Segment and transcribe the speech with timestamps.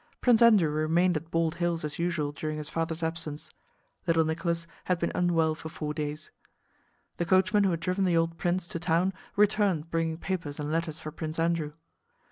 [0.19, 3.51] Prince Andrew remained at Bald Hills as usual during his father's absence.
[4.07, 6.31] Little Nicholas had been unwell for four days.
[7.17, 10.99] The coachman who had driven the old prince to town returned bringing papers and letters
[10.99, 11.73] for Prince Andrew.